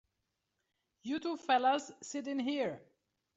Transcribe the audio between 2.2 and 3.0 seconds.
in here.